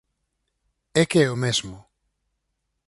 ¡É 1.01 1.03
que 1.09 1.19
é 1.25 1.27
o 1.35 1.41
mesmo! 1.43 1.77